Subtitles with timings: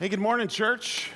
[0.00, 1.10] Hey, good morning, church.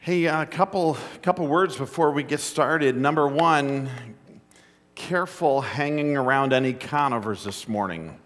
[0.00, 2.96] Hey, a couple, couple words before we get started.
[2.96, 3.88] Number one,
[4.96, 8.18] careful hanging around any conifers this morning.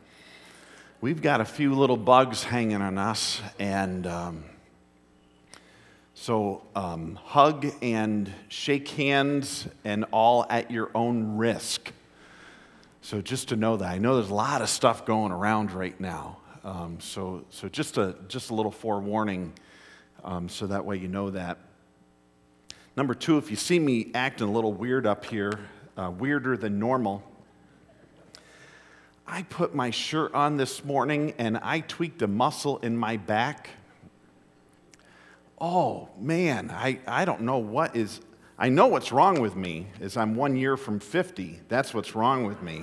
[1.02, 4.44] We've got a few little bugs hanging on us, and um,
[6.14, 11.92] so um, hug and shake hands and all at your own risk.
[13.03, 16.00] So, just to know that, I know there's a lot of stuff going around right
[16.00, 16.38] now.
[16.69, 19.55] Um, so, so just a just a little forewarning,
[20.23, 21.56] um, so that way you know that.
[22.95, 25.59] Number two, if you see me acting a little weird up here,
[25.96, 27.23] uh, weirder than normal,
[29.27, 33.71] I put my shirt on this morning and I tweaked a muscle in my back.
[35.59, 38.21] Oh man, I, I don't know what is.
[38.59, 41.60] I know what's wrong with me is I'm one year from 50.
[41.71, 42.82] That's what's wrong with me.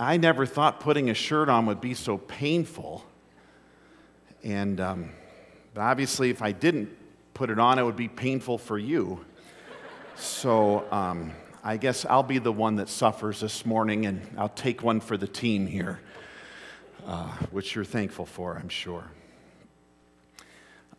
[0.00, 3.04] I never thought putting a shirt on would be so painful.
[4.42, 5.10] And um,
[5.74, 6.88] but obviously, if I didn't
[7.34, 9.22] put it on, it would be painful for you.
[10.16, 14.82] So um, I guess I'll be the one that suffers this morning, and I'll take
[14.82, 16.00] one for the team here,
[17.06, 19.04] uh, which you're thankful for, I'm sure.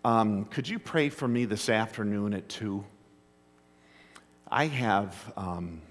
[0.06, 2.86] Um, could you pray for me this afternoon at 2?
[4.48, 5.82] I have, um,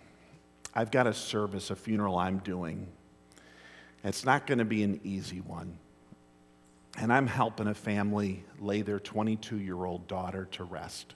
[0.77, 2.87] I've got a service, a funeral I'm doing
[4.05, 5.79] it's not going to be an easy one.
[6.99, 11.15] And I'm helping a family lay their 22 year old daughter to rest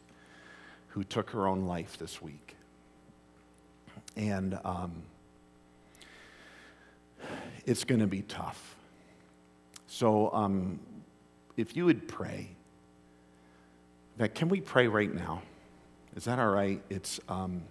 [0.89, 2.57] who took her own life this week.
[4.17, 5.03] And um,
[7.67, 8.77] it's going to be tough.
[9.87, 10.79] So um,
[11.57, 12.51] if you would pray,
[14.19, 15.43] fact, can we pray right now?
[16.17, 16.81] Is that all right?
[16.89, 17.63] It's, um,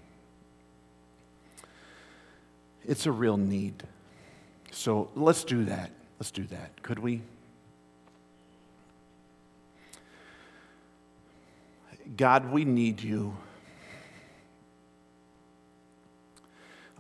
[2.86, 3.84] it's a real need.
[4.73, 5.91] So let's do that.
[6.19, 6.81] Let's do that.
[6.81, 7.21] Could we?
[12.17, 13.38] God, we need you.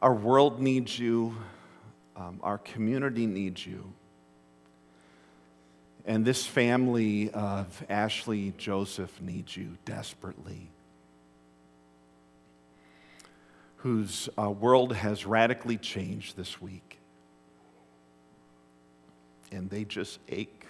[0.01, 1.35] Our world needs you.
[2.15, 3.91] Um, our community needs you.
[6.05, 10.69] And this family of Ashley Joseph needs you desperately,
[13.77, 16.99] whose uh, world has radically changed this week
[19.53, 20.65] and they just ache.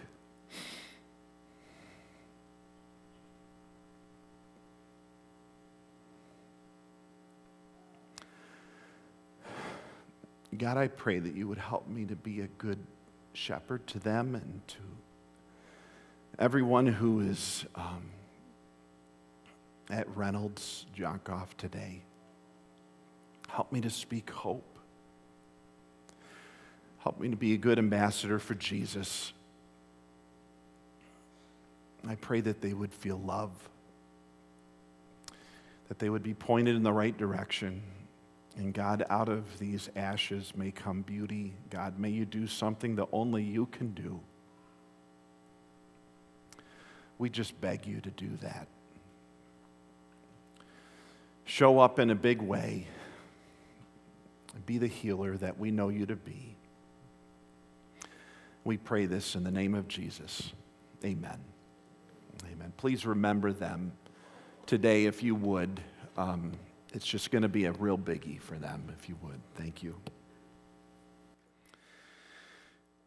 [10.58, 12.78] God, I pray that you would help me to be a good
[13.34, 14.78] shepherd to them and to
[16.38, 18.12] everyone who is um,
[19.90, 22.02] at Reynolds Jonkoff today.
[23.50, 24.73] Help me to speak hope.
[27.03, 29.34] Help me to be a good ambassador for Jesus.
[32.08, 33.52] I pray that they would feel love,
[35.90, 37.81] that they would be pointed in the right direction.
[38.56, 41.53] And God, out of these ashes may come beauty.
[41.69, 44.22] God, may you do something that only you can do.
[47.18, 48.68] We just beg you to do that.
[51.44, 52.88] Show up in a big way.
[54.66, 56.56] Be the healer that we know you to be.
[58.66, 60.53] We pray this in the name of Jesus.
[61.03, 61.40] Amen.
[62.50, 62.72] Amen.
[62.78, 63.91] Please remember them
[64.66, 65.81] today if you would.
[66.18, 66.53] Um,
[66.94, 69.41] it's just going to be a real biggie for them if you would.
[69.56, 69.96] Thank you.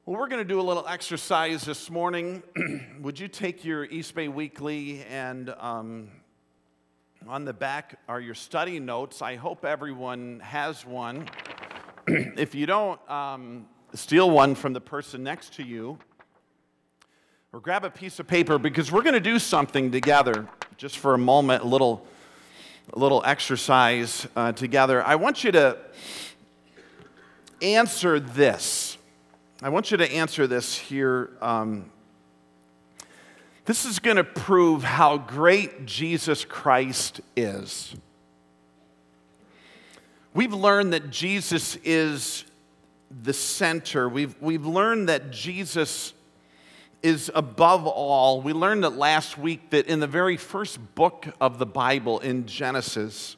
[0.05, 2.43] Well, we're going to do a little exercise this morning.
[3.01, 6.11] would you take your East Bay Weekly and um,
[7.27, 9.23] on the back are your study notes?
[9.23, 11.27] I hope everyone has one.
[12.07, 15.99] if you don't, um, steal one from the person next to you
[17.53, 21.15] or grab a piece of paper because we're going to do something together just for
[21.15, 22.07] a moment, a little,
[22.93, 25.03] a little exercise uh, together.
[25.03, 25.79] I want you to
[27.63, 28.99] answer this.
[29.63, 31.31] I want you to answer this here.
[31.41, 31.91] Um,
[33.65, 37.95] this is going to prove how great Jesus Christ is.
[40.35, 42.45] We've learned that Jesus is
[43.23, 44.09] the center.
[44.09, 46.13] We've, we've learned that Jesus
[47.03, 48.41] is above all.
[48.43, 52.47] We learned that last week that in the very first book of the Bible, in
[52.47, 53.37] Genesis,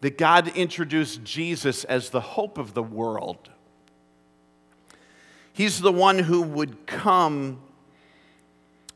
[0.00, 3.50] that God introduced Jesus as the hope of the world.
[5.52, 7.60] He's the one who would come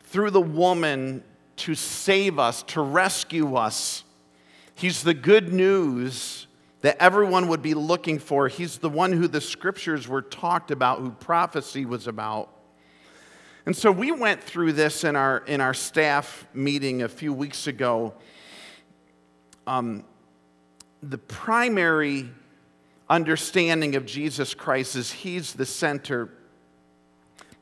[0.04, 1.22] through the woman
[1.56, 4.04] to save us, to rescue us.
[4.74, 6.45] He's the good news
[6.86, 8.46] that everyone would be looking for.
[8.46, 12.48] He's the one who the scriptures were talked about, who prophecy was about.
[13.66, 17.66] And so we went through this in our, in our staff meeting a few weeks
[17.66, 18.14] ago.
[19.66, 20.04] Um,
[21.02, 22.30] the primary
[23.10, 26.30] understanding of Jesus Christ is He's the center.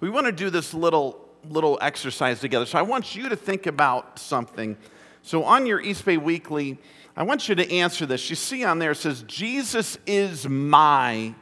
[0.00, 2.66] We want to do this little, little exercise together.
[2.66, 4.76] So I want you to think about something.
[5.22, 6.76] So on your East Bay Weekly,
[7.16, 8.28] I want you to answer this.
[8.28, 11.34] You see on there it says, Jesus is my.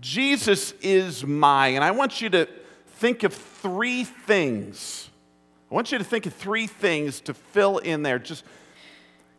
[0.00, 1.68] Jesus is my.
[1.68, 2.48] And I want you to
[2.86, 5.08] think of three things.
[5.70, 8.18] I want you to think of three things to fill in there.
[8.18, 8.44] Just,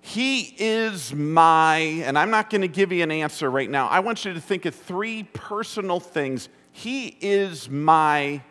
[0.01, 3.87] He is my, and I'm not going to give you an answer right now.
[3.87, 6.49] I want you to think of three personal things.
[6.71, 8.41] He is my.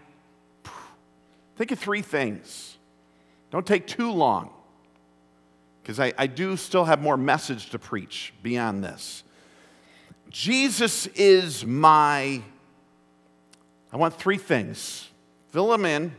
[1.56, 2.78] Think of three things.
[3.50, 4.50] Don't take too long,
[5.84, 9.22] because I, I do still have more message to preach beyond this.
[10.31, 12.42] Jesus is my
[13.92, 15.08] I want three things.
[15.50, 16.16] Fill them in,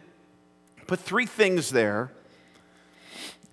[0.87, 2.13] put three things there.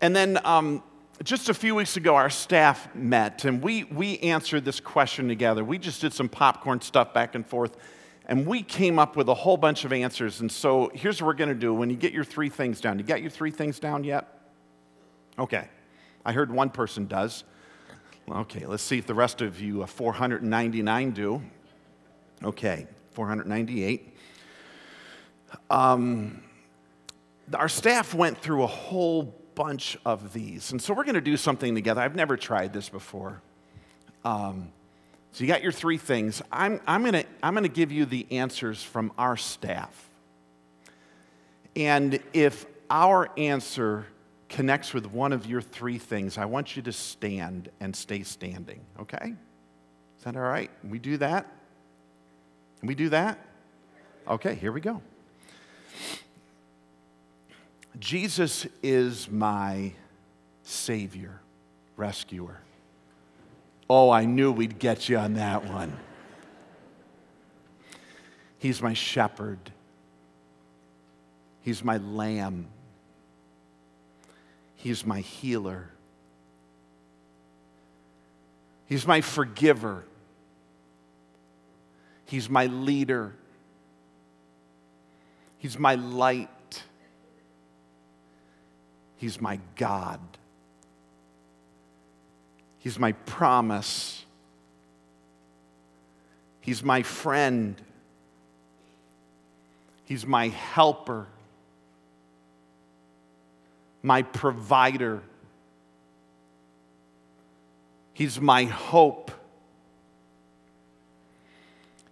[0.01, 0.83] And then um,
[1.25, 5.65] just a few weeks ago, our staff met and we, we answered this question together.
[5.65, 7.77] We just did some popcorn stuff back and forth
[8.27, 10.41] and we came up with a whole bunch of answers.
[10.41, 11.73] And so here's what we're going to do.
[11.75, 14.29] When you get your three things down, you got your three things down yet?
[15.39, 15.69] Okay.
[16.25, 17.45] I heard one person does.
[18.31, 21.43] Okay, let's see if the rest of you, uh, 499, do.
[22.45, 24.17] Okay, 498.
[25.71, 26.43] Um,
[27.55, 30.73] our staff went through a whole bunch of these.
[30.73, 32.01] And so we're going to do something together.
[32.01, 33.43] I've never tried this before.
[34.25, 34.73] Um,
[35.33, 36.43] so you got your three things.
[36.53, 40.11] I'm, I'm going to I'm going to give you the answers from our staff.
[41.75, 44.07] And if our answer
[44.53, 48.81] connects with one of your three things, I want you to stand and stay standing,
[49.01, 49.35] okay?
[50.19, 50.71] Is that all right?
[50.89, 51.47] We do that?
[52.79, 53.39] Can we do that?
[54.29, 55.01] Okay, here we go.
[57.99, 59.93] Jesus is my
[60.63, 61.41] Savior,
[61.97, 62.61] rescuer.
[63.89, 65.99] Oh, I knew we'd get you on that one.
[68.59, 69.73] He's my shepherd.
[71.63, 72.69] He's my lamb.
[74.83, 75.89] He's my healer.
[78.87, 80.03] He's my forgiver.
[82.27, 83.33] He's my leader.
[85.59, 86.83] He's my light.
[89.19, 90.19] He's my God.
[92.81, 94.25] He's my promise.
[96.61, 97.81] He's my friend.
[100.07, 101.29] He's my helper,
[104.03, 105.23] my provider.
[108.13, 109.31] He's my hope.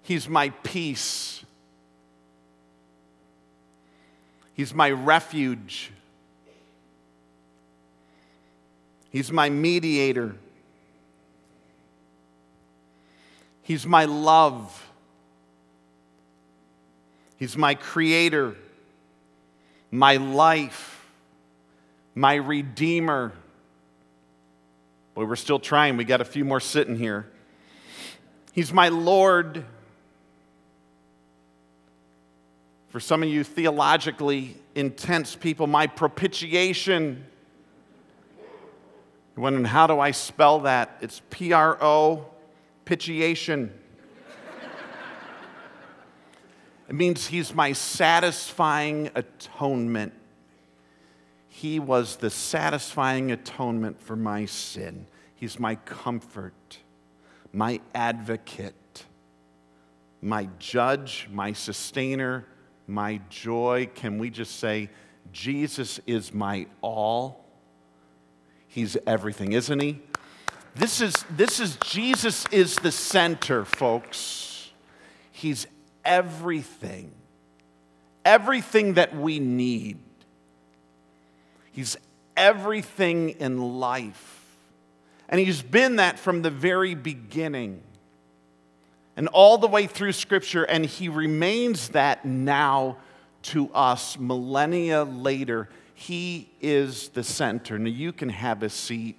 [0.03, 1.45] He's my peace.
[4.55, 5.91] He's my refuge.
[9.11, 10.37] He's my mediator.
[13.63, 14.91] He's my love.
[17.37, 18.55] He's my creator,
[19.91, 21.00] my life,
[22.15, 23.33] my redeemer.
[25.15, 25.97] Boy, we're still trying.
[25.97, 27.31] We got a few more sitting here.
[28.53, 29.65] He's my Lord.
[32.89, 37.25] For some of you theologically intense people, my propitiation.
[39.37, 40.99] You're wondering, how do I spell that?
[41.01, 42.27] It's P R O,
[42.85, 43.73] pitiation.
[46.89, 50.13] it means he's my satisfying atonement.
[51.61, 55.05] He was the satisfying atonement for my sin.
[55.35, 56.79] He's my comfort,
[57.53, 59.05] my advocate,
[60.23, 62.47] my judge, my sustainer,
[62.87, 63.91] my joy.
[63.95, 64.89] Can we just say,
[65.33, 67.45] Jesus is my all?
[68.67, 70.01] He's everything, isn't he?
[70.75, 74.71] This is, this is Jesus is the center, folks.
[75.31, 75.67] He's
[76.07, 77.13] everything.
[78.25, 79.99] Everything that we need.
[81.73, 81.97] He's
[82.37, 84.45] everything in life.
[85.29, 87.83] And he's been that from the very beginning
[89.17, 92.97] and all the way through Scripture, and he remains that now
[93.43, 95.69] to us, millennia later.
[95.95, 97.79] He is the center.
[97.79, 99.17] Now you can have a seat.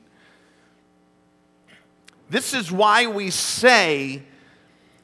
[2.31, 4.23] This is why we say,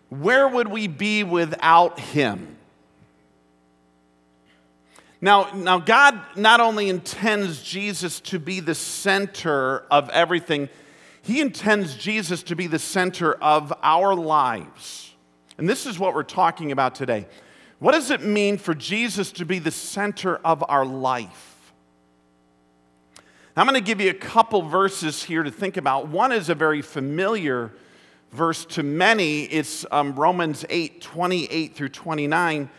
[0.09, 2.56] Where would we be without Him?
[5.19, 10.69] Now, now, God not only intends Jesus to be the center of everything,
[11.23, 15.15] He intends Jesus to be the center of our lives.
[15.57, 17.25] And this is what we're talking about today.
[17.79, 21.57] What does it mean for Jesus to be the center of our life?
[23.55, 26.09] I'm going to give you a couple verses here to think about.
[26.09, 27.71] One is a very familiar
[28.31, 29.45] verse to many.
[29.45, 32.69] It's um, Romans 8 28 through 29.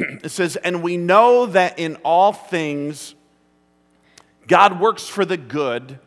[0.24, 3.14] it says, And we know that in all things
[4.46, 5.98] God works for the good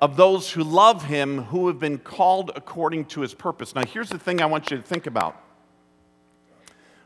[0.00, 3.74] of those who love him, who have been called according to his purpose.
[3.74, 5.40] Now, here's the thing I want you to think about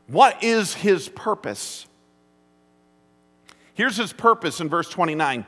[0.07, 1.87] what is his purpose?
[3.75, 5.45] Here's his purpose in verse 29.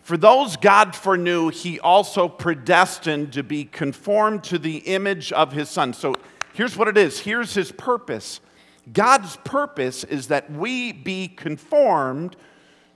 [0.00, 5.70] For those God foreknew, he also predestined to be conformed to the image of his
[5.70, 5.94] son.
[5.94, 6.14] So
[6.52, 8.41] here's what it is here's his purpose.
[8.90, 12.36] God's purpose is that we be conformed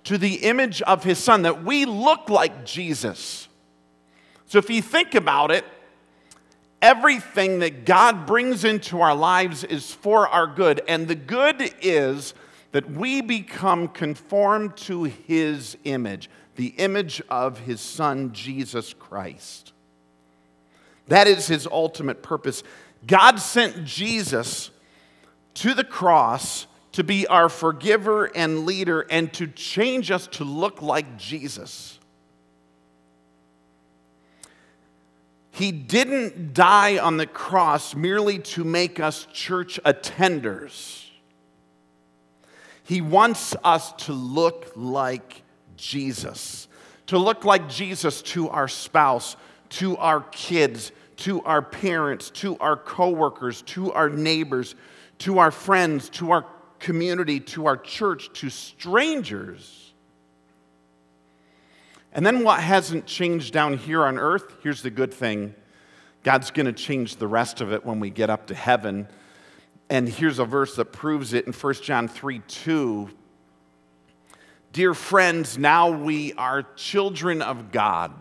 [0.05, 3.49] to the image of his son, that we look like Jesus.
[4.47, 5.64] So if you think about it,
[6.81, 10.81] everything that God brings into our lives is for our good.
[10.87, 12.35] And the good is
[12.73, 19.73] that we become conformed to his image, the image of his son, Jesus Christ.
[21.09, 22.62] That is his ultimate purpose.
[23.07, 24.71] God sent Jesus
[25.56, 30.80] to the cross to be our forgiver and leader and to change us to look
[30.80, 31.98] like Jesus.
[35.50, 41.06] He didn't die on the cross merely to make us church attenders.
[42.84, 45.42] He wants us to look like
[45.76, 46.68] Jesus,
[47.06, 49.36] to look like Jesus to our spouse,
[49.70, 54.75] to our kids, to our parents, to our coworkers, to our neighbors,
[55.18, 56.46] to our friends, to our
[56.78, 59.92] community, to our church, to strangers.
[62.12, 64.54] And then what hasn't changed down here on earth?
[64.62, 65.54] Here's the good thing
[66.23, 69.08] God's going to change the rest of it when we get up to heaven.
[69.88, 73.11] And here's a verse that proves it in 1 John 3 2.
[74.73, 78.12] Dear friends, now we are children of God.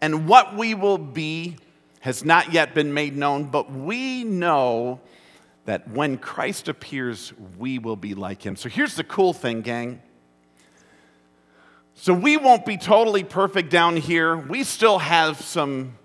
[0.00, 1.56] And what we will be
[2.02, 5.00] has not yet been made known, but we know
[5.66, 8.56] that when Christ appears, we will be like him.
[8.56, 10.02] So here's the cool thing, gang.
[11.94, 14.36] So we won't be totally perfect down here.
[14.36, 15.96] We still have some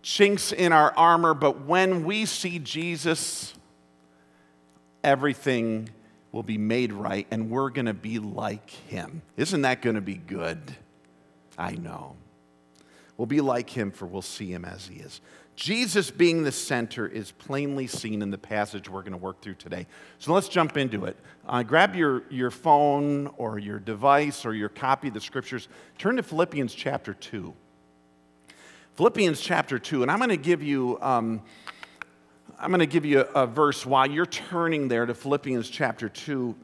[0.00, 3.52] chinks in our armor, but when we see Jesus,
[5.02, 5.90] everything
[6.32, 9.20] will be made right and we're going to be like him.
[9.36, 10.74] Isn't that going to be good?
[11.58, 12.16] I know.
[13.16, 15.20] We'll be like him, for we'll see him as he is.
[15.56, 19.54] Jesus being the center is plainly seen in the passage we're going to work through
[19.54, 19.86] today.
[20.18, 21.16] So let's jump into it.
[21.46, 25.68] Uh, grab your, your phone or your device or your copy of the scriptures.
[25.96, 27.54] Turn to Philippians chapter 2.
[28.96, 30.98] Philippians chapter 2, and I'm going to give you.
[31.00, 31.42] Um,
[32.58, 36.08] I'm going to give you a, a verse while you're turning there to Philippians chapter
[36.08, 36.54] 2.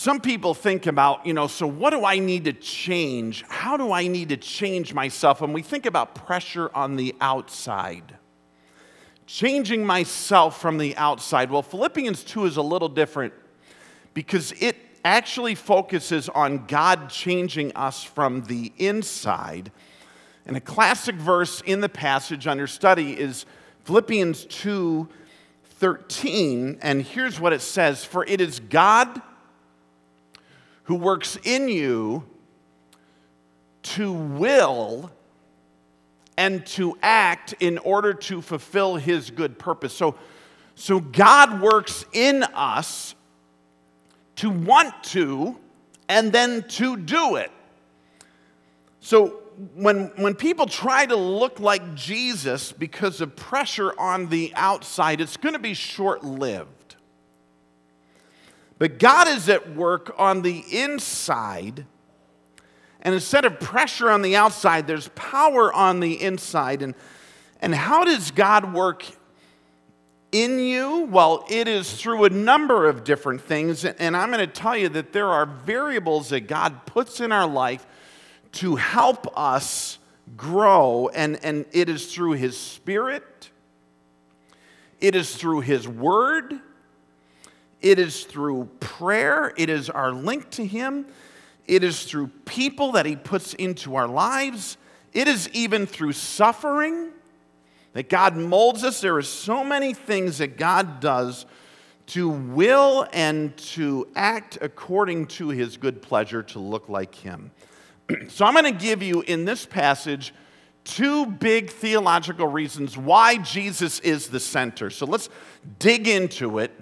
[0.00, 3.44] Some people think about, you know, so what do I need to change?
[3.50, 5.42] How do I need to change myself?
[5.42, 8.16] And we think about pressure on the outside.
[9.26, 11.50] Changing myself from the outside.
[11.50, 13.34] Well, Philippians 2 is a little different
[14.14, 19.70] because it actually focuses on God changing us from the inside.
[20.46, 23.44] And a classic verse in the passage under study is
[23.84, 25.10] Philippians 2
[25.62, 26.78] 13.
[26.80, 29.20] And here's what it says For it is God
[30.90, 32.24] who works in you
[33.80, 35.08] to will
[36.36, 39.92] and to act in order to fulfill his good purpose.
[39.92, 40.16] So,
[40.74, 43.14] so God works in us
[44.34, 45.56] to want to
[46.08, 47.52] and then to do it.
[48.98, 49.42] So
[49.76, 55.36] when, when people try to look like Jesus because of pressure on the outside, it's
[55.36, 56.79] going to be short lived.
[58.80, 61.84] But God is at work on the inside.
[63.02, 66.80] And instead of pressure on the outside, there's power on the inside.
[66.80, 66.94] And,
[67.60, 69.04] and how does God work
[70.32, 71.00] in you?
[71.10, 73.84] Well, it is through a number of different things.
[73.84, 77.46] And I'm going to tell you that there are variables that God puts in our
[77.46, 77.86] life
[78.52, 79.98] to help us
[80.38, 81.08] grow.
[81.08, 83.50] And, and it is through His Spirit,
[85.00, 86.62] it is through His Word
[87.80, 91.06] it is through prayer, it is our link to Him,
[91.66, 94.76] it is through people that He puts into our lives,
[95.12, 97.10] it is even through suffering
[97.92, 99.00] that God molds us.
[99.00, 101.46] There are so many things that God does
[102.06, 107.50] to will and to act according to His good pleasure to look like Him.
[108.28, 110.34] so I'm going to give you in this passage
[110.84, 114.90] two big theological reasons why Jesus is the center.
[114.90, 115.28] So let's
[115.78, 116.72] dig into it.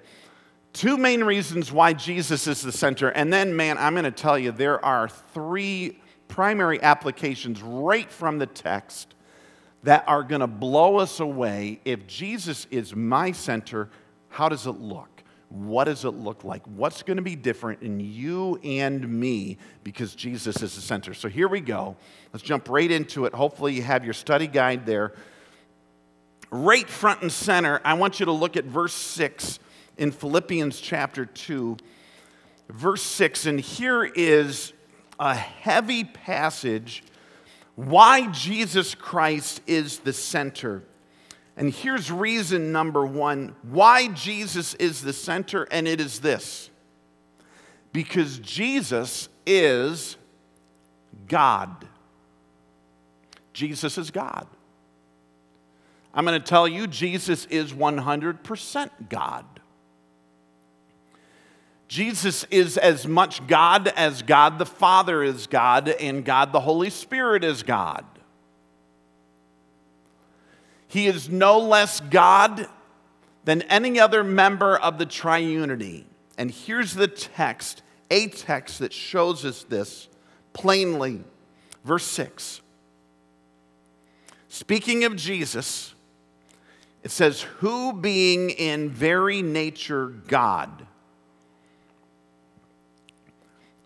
[0.78, 3.08] Two main reasons why Jesus is the center.
[3.08, 8.38] And then, man, I'm going to tell you, there are three primary applications right from
[8.38, 9.16] the text
[9.82, 11.80] that are going to blow us away.
[11.84, 13.90] If Jesus is my center,
[14.28, 15.24] how does it look?
[15.48, 16.64] What does it look like?
[16.68, 21.12] What's going to be different in you and me because Jesus is the center?
[21.12, 21.96] So here we go.
[22.32, 23.34] Let's jump right into it.
[23.34, 25.12] Hopefully, you have your study guide there.
[26.52, 29.58] Right front and center, I want you to look at verse 6
[29.98, 31.76] in Philippians chapter 2.
[32.70, 34.72] Verse 6, and here is
[35.18, 37.02] a heavy passage
[37.74, 40.82] why Jesus Christ is the center.
[41.56, 46.70] And here's reason number one why Jesus is the center, and it is this
[47.92, 50.16] because Jesus is
[51.26, 51.86] God.
[53.52, 54.46] Jesus is God.
[56.14, 59.44] I'm going to tell you, Jesus is 100% God.
[61.88, 66.90] Jesus is as much God as God the Father is God, and God the Holy
[66.90, 68.04] Spirit is God.
[70.86, 72.66] He is no less God
[73.44, 76.04] than any other member of the triunity.
[76.36, 80.08] And here's the text, a text that shows us this
[80.52, 81.24] plainly.
[81.84, 82.60] Verse 6.
[84.48, 85.94] Speaking of Jesus,
[87.02, 90.86] it says, Who being in very nature God,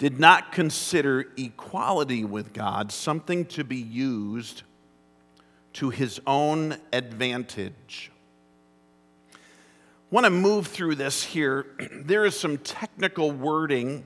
[0.02, 4.64] did not consider equality with God something to be used
[5.75, 8.11] to his own advantage.
[9.32, 9.37] I
[10.11, 11.66] want to move through this here.
[12.04, 14.04] There is some technical wording,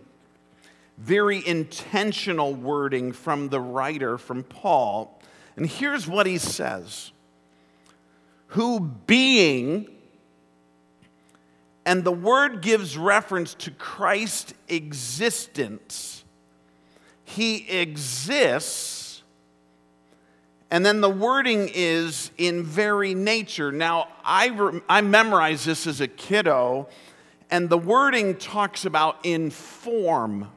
[0.98, 5.18] very intentional wording from the writer, from Paul.
[5.56, 7.10] And here's what he says
[8.48, 9.95] Who being
[11.86, 16.24] and the word gives reference to Christ's existence.
[17.24, 19.22] He exists,
[20.68, 23.70] and then the wording is in very nature.
[23.70, 26.88] Now, I, re- I memorized this as a kiddo,
[27.52, 30.50] and the wording talks about in form.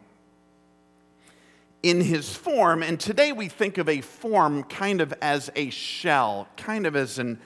[1.81, 6.49] In his form, and today we think of a form kind of as a shell,
[6.57, 7.39] kind of as an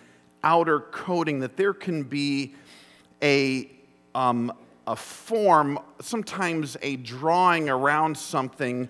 [0.43, 2.55] outer coating, that there can be
[3.23, 3.69] a,
[4.13, 4.51] um,
[4.85, 8.89] a form, sometimes a drawing around something,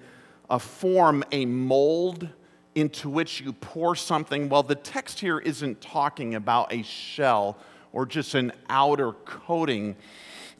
[0.49, 2.27] a form, a mold
[2.75, 4.49] into which you pour something.
[4.49, 7.57] Well, the text here isn't talking about a shell
[7.91, 9.95] or just an outer coating.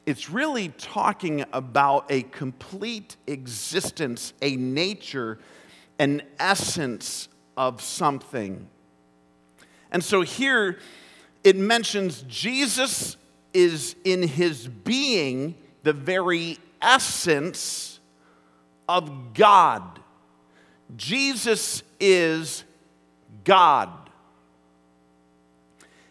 [0.06, 5.40] It's really talking about a complete existence, a nature,
[5.98, 8.68] an essence of something.
[9.92, 10.78] And so here
[11.44, 13.18] it mentions Jesus
[13.54, 18.00] is in his being the very essence
[18.88, 20.00] of God.
[20.96, 22.64] Jesus is
[23.44, 23.90] God.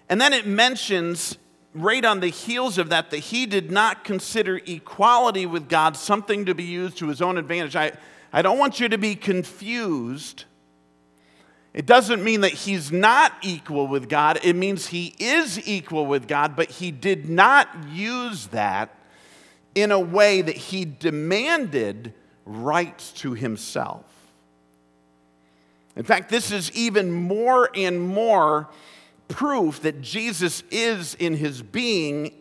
[0.09, 1.39] And then it mentions
[1.75, 6.45] right on the heels of that that he did not consider equality with God something
[6.45, 7.77] to be used to his own advantage.
[7.77, 7.93] I,
[8.33, 10.45] I don't want you to be confused
[11.75, 14.39] it doesn't mean that he's not equal with God.
[14.43, 18.95] It means he is equal with God, but he did not use that
[19.75, 22.13] in a way that he demanded
[22.45, 24.05] rights to himself.
[25.97, 28.69] In fact, this is even more and more
[29.29, 32.33] proof that Jesus is in his being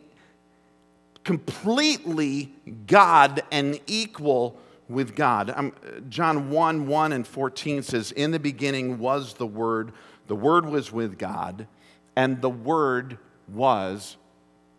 [1.24, 2.52] completely
[2.88, 4.58] God and equal
[4.92, 5.52] with God.
[5.56, 5.74] Um,
[6.10, 9.94] John 1 1 and 14 says, In the beginning was the Word,
[10.28, 11.68] the Word was with God,
[12.16, 14.18] and the Word was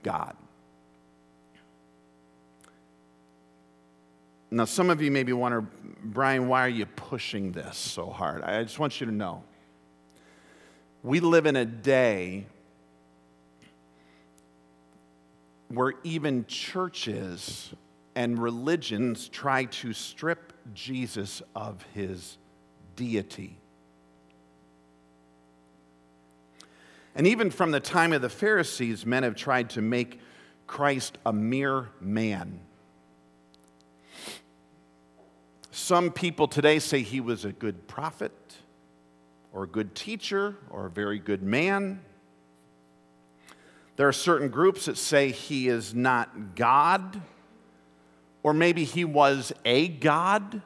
[0.03, 0.37] God.
[4.51, 5.63] Now, some of you maybe wonder,
[6.05, 8.43] Brian, why are you pushing this so hard?
[8.43, 9.45] I just want you to know.
[11.03, 12.47] We live in a day
[15.69, 17.73] where even churches
[18.15, 22.39] and religions try to strip Jesus of his
[22.97, 23.59] deity.
[27.15, 30.21] And even from the time of the Pharisees, men have tried to make
[30.67, 32.61] Christ a mere man.
[35.71, 38.33] Some people today say he was a good prophet,
[39.53, 42.01] or a good teacher, or a very good man.
[43.97, 47.21] There are certain groups that say he is not God
[48.43, 50.63] or maybe he was a God.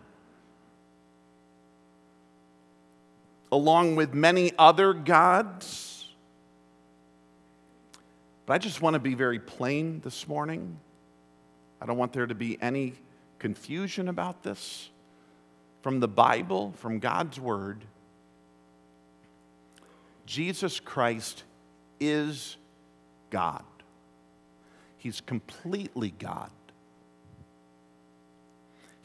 [3.52, 6.08] along with many other gods.
[8.44, 10.78] But I just want to be very plain this morning.
[11.80, 12.94] I don't want there to be any
[13.38, 14.90] confusion about this.
[15.82, 17.84] From the Bible, from God's Word,
[20.26, 21.44] Jesus Christ
[22.00, 22.56] is
[23.30, 23.64] God.
[24.98, 26.50] He's completely God.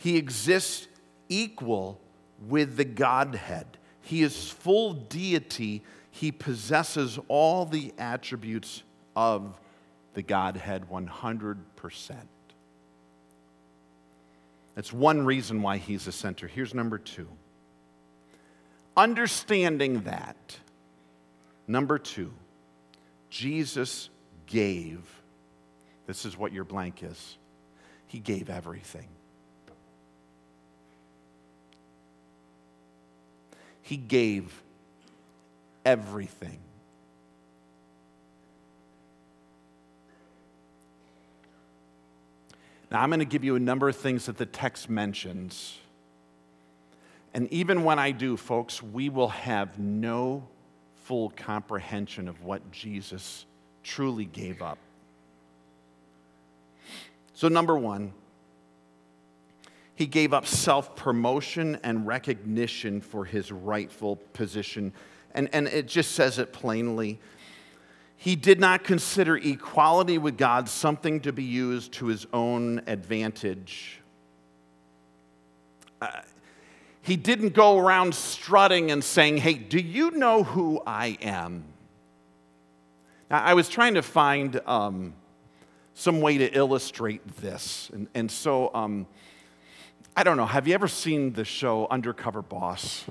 [0.02, 0.88] He exists
[1.30, 2.02] equal
[2.48, 3.78] with the Godhead.
[4.02, 5.84] He is full deity.
[6.10, 8.82] He possesses all the attributes
[9.16, 9.60] of
[10.16, 11.56] the Godhead 100%.
[14.74, 16.48] That's one reason why he's the center.
[16.48, 17.28] Here's number two.
[18.98, 20.58] Understanding that,
[21.68, 22.34] number two,
[23.30, 24.10] Jesus
[24.48, 25.08] gave,
[26.08, 27.38] this is what your blank is,
[28.08, 29.08] he gave everything.
[33.91, 34.63] He gave
[35.84, 36.60] everything.
[42.89, 45.77] Now, I'm going to give you a number of things that the text mentions.
[47.34, 50.47] And even when I do, folks, we will have no
[51.04, 53.45] full comprehension of what Jesus
[53.84, 54.77] truly gave up.
[57.34, 58.13] So, number one,
[60.02, 64.94] he gave up self promotion and recognition for his rightful position.
[65.36, 67.20] And, and it just says it plainly.
[68.18, 74.02] He did not consider equality with God something to be used to his own advantage.
[76.02, 76.22] Uh,
[77.04, 81.64] he didn't go around strutting and saying, Hey, do you know who I am?
[83.30, 85.14] Now, I was trying to find um,
[85.94, 87.92] some way to illustrate this.
[87.94, 89.06] And, and so, um,
[90.15, 93.06] I don't know, have you ever seen the show Undercover Boss?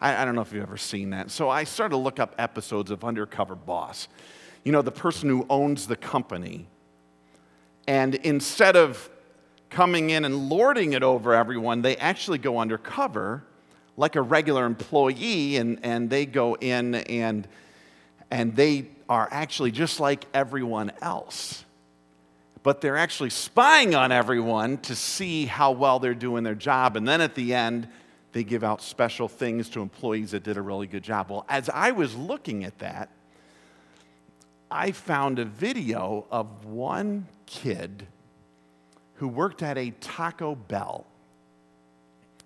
[0.00, 1.30] I, I, don't know if you've ever seen that.
[1.30, 4.08] So I started to look up episodes of Undercover Boss.
[4.64, 6.66] You know, the person who owns the company.
[7.86, 9.10] And instead of
[9.68, 13.44] coming in and lording it over everyone, they actually go undercover
[13.98, 17.46] like a regular employee and, and they go in and,
[18.30, 21.64] and they are actually just like everyone else.
[22.68, 26.98] But they're actually spying on everyone to see how well they're doing their job.
[26.98, 27.88] And then at the end,
[28.32, 31.30] they give out special things to employees that did a really good job.
[31.30, 33.08] Well, as I was looking at that,
[34.70, 38.06] I found a video of one kid
[39.14, 41.06] who worked at a Taco Bell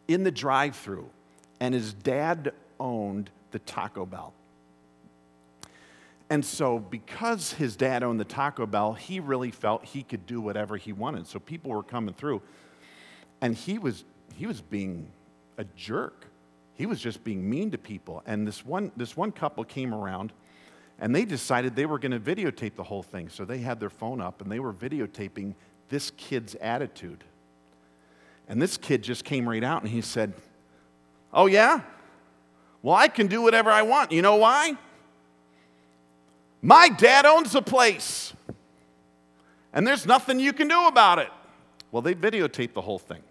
[0.06, 1.10] in the drive through,
[1.58, 4.32] and his dad owned the Taco Bell.
[6.32, 10.40] And so, because his dad owned the Taco Bell, he really felt he could do
[10.40, 11.26] whatever he wanted.
[11.26, 12.40] So, people were coming through,
[13.42, 15.10] and he was, he was being
[15.58, 16.24] a jerk.
[16.72, 18.22] He was just being mean to people.
[18.24, 20.32] And this one, this one couple came around
[20.98, 23.28] and they decided they were going to videotape the whole thing.
[23.28, 25.54] So they had their phone up and they were videotaping
[25.90, 27.24] this kid's attitude.
[28.48, 30.32] And this kid just came right out and he said,
[31.30, 31.82] Oh, yeah?
[32.80, 34.12] Well, I can do whatever I want.
[34.12, 34.78] You know why?
[36.62, 38.32] My dad owns the place,
[39.72, 41.30] and there's nothing you can do about it.
[41.90, 43.22] Well, they videotaped the whole thing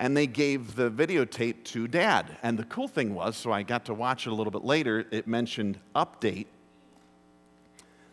[0.00, 2.38] and they gave the videotape to dad.
[2.42, 5.06] And the cool thing was, so I got to watch it a little bit later,
[5.10, 6.46] it mentioned update.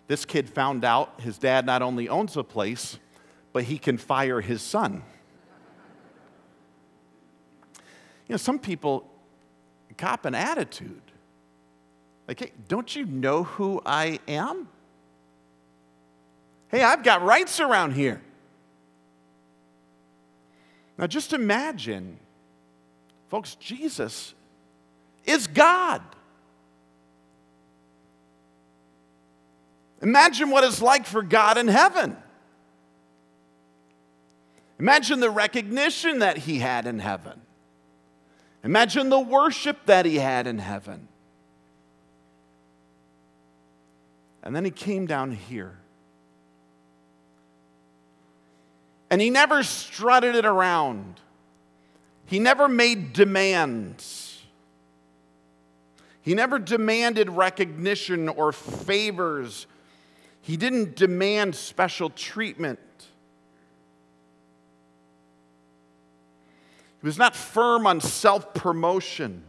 [0.08, 3.00] This kid found out his dad not only owns a place,
[3.54, 5.02] but he can fire his son.
[8.28, 9.10] You know, some people
[9.98, 11.02] cop an attitude.
[12.28, 14.68] Like, hey, don't you know who I am?
[16.70, 18.22] Hey, I've got rights around here.
[20.98, 22.18] Now, just imagine,
[23.30, 24.34] folks, Jesus
[25.26, 26.02] is God.
[30.02, 32.18] Imagine what it's like for God in heaven.
[34.80, 37.42] Imagine the recognition that he had in heaven.
[38.64, 41.08] Imagine the worship that he had in heaven.
[44.48, 45.78] And then he came down here.
[49.10, 51.20] And he never strutted it around.
[52.28, 54.42] He never made demands.
[56.22, 59.68] He never demanded recognition or favors.
[60.40, 62.80] He didn't demand special treatment.
[67.02, 69.44] He was not firm on self promotion,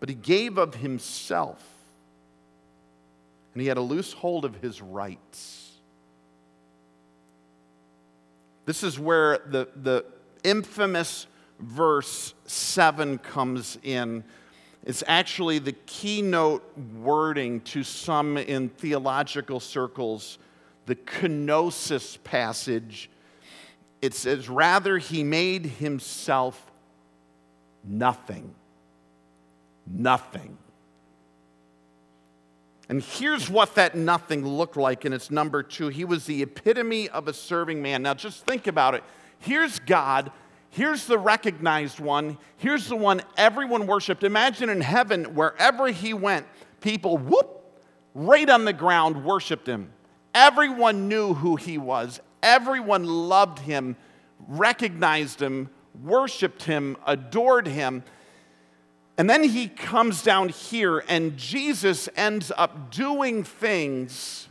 [0.00, 1.75] but he gave of himself.
[3.56, 5.70] And he had a loose hold of his rights.
[8.66, 10.04] This is where the, the
[10.44, 11.26] infamous
[11.58, 14.24] verse 7 comes in.
[14.84, 20.36] It's actually the keynote wording to some in theological circles,
[20.84, 23.08] the kenosis passage.
[24.02, 26.70] It says, Rather, he made himself
[27.82, 28.54] nothing.
[29.86, 30.58] Nothing.
[32.88, 35.88] And here's what that nothing looked like in its number two.
[35.88, 38.02] He was the epitome of a serving man.
[38.02, 39.02] Now, just think about it.
[39.38, 40.30] Here's God
[40.76, 42.36] Here's the recognized one.
[42.58, 44.24] Here's the one everyone worshiped.
[44.24, 46.46] Imagine in heaven, wherever he went,
[46.82, 47.80] people, whoop,
[48.14, 49.90] right on the ground worshiped him.
[50.34, 52.20] Everyone knew who he was.
[52.42, 53.96] Everyone loved him,
[54.46, 55.70] recognized him,
[56.02, 58.04] worshiped him, adored him.
[59.18, 64.48] And then he comes down here, and Jesus ends up doing things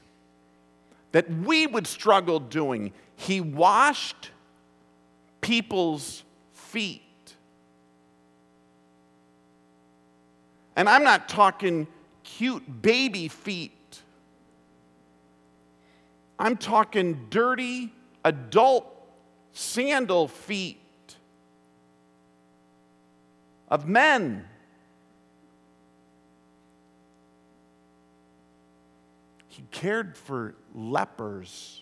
[1.12, 2.92] that we would struggle doing.
[3.16, 4.32] He washed
[5.42, 6.24] people's
[6.54, 7.02] feet.
[10.76, 11.88] And I'm not talking
[12.24, 13.72] cute baby feet.
[16.40, 17.94] I'm talking dirty
[18.26, 18.88] adult
[19.54, 20.82] sandal feet
[23.70, 24.46] of men.
[29.56, 31.82] He cared for lepers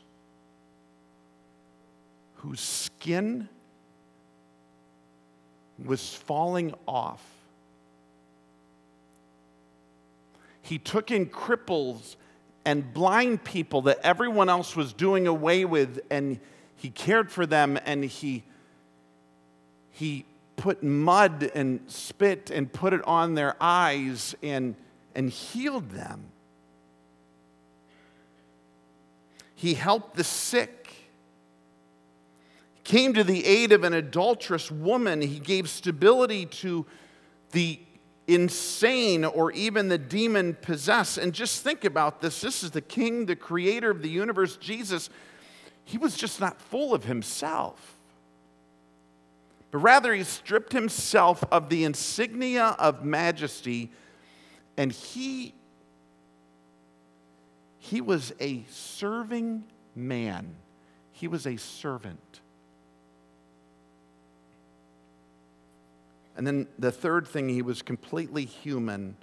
[2.35, 3.49] whose skin
[5.83, 7.25] was falling off.
[10.61, 12.15] He took in cripples
[12.63, 16.39] and blind people that everyone else was doing away with, and
[16.75, 18.43] he cared for them, and he,
[19.89, 20.25] he
[20.57, 24.75] put mud and spit and put it on their eyes and,
[25.15, 26.32] and healed them.
[29.63, 30.93] He helped the sick
[32.83, 35.21] came to the aid of an adulterous woman.
[35.21, 36.85] He gave stability to
[37.51, 37.79] the
[38.27, 41.17] insane or even the demon possessed.
[41.17, 45.09] And just think about this this is the king, the creator of the universe, Jesus.
[45.85, 47.95] He was just not full of himself,
[49.71, 53.93] but rather he stripped himself of the insignia of majesty
[54.75, 55.53] and he
[57.83, 60.55] he was a serving man.
[61.11, 62.39] He was a servant.
[66.37, 69.17] And then the third thing, he was completely human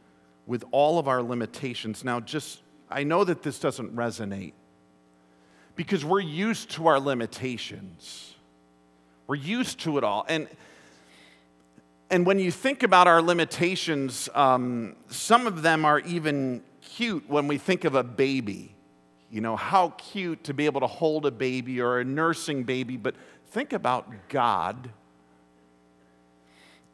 [0.47, 2.05] with all of our limitations.
[2.05, 4.53] Now, just, I know that this doesn't resonate
[5.75, 8.35] because we're used to our limitations.
[9.27, 10.27] We're used to it all.
[10.29, 10.49] And,
[12.11, 17.47] and when you think about our limitations, um, some of them are even cute when
[17.47, 18.75] we think of a baby.
[19.31, 22.97] You know, how cute to be able to hold a baby or a nursing baby,
[22.97, 23.15] but
[23.47, 24.91] think about God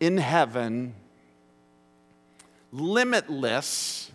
[0.00, 0.94] in heaven,
[2.72, 4.10] limitless.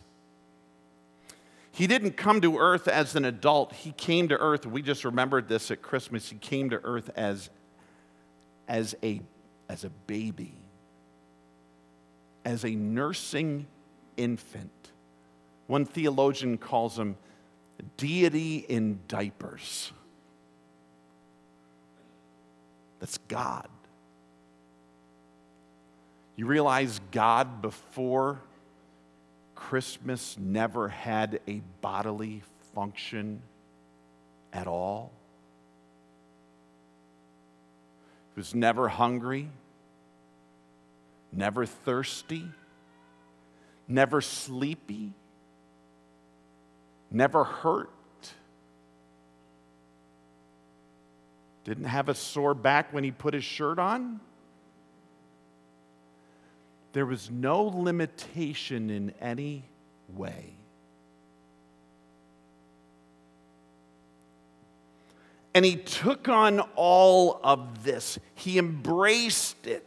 [1.72, 3.74] He didn't come to earth as an adult.
[3.74, 6.30] He came to earth, we just remembered this at Christmas.
[6.30, 7.50] He came to earth as,
[8.68, 9.22] as, a,
[9.68, 10.54] as a baby,
[12.46, 13.66] as a nursing
[14.18, 14.81] infant.
[15.72, 17.16] One theologian calls him
[17.96, 19.94] deity in diapers.
[23.00, 23.70] That's God.
[26.36, 28.42] You realize God before
[29.56, 32.44] Christmas never had a bodily
[32.76, 33.42] function
[34.52, 35.14] at all?
[38.36, 39.48] He was never hungry,
[41.32, 42.44] never thirsty,
[43.88, 45.14] never sleepy,
[47.12, 47.90] never hurt.
[51.64, 54.20] Didn't have a sore back when he put his shirt on?
[56.94, 59.64] There was no limitation in any
[60.10, 60.56] way.
[65.54, 69.86] And he took on all of this, he embraced it.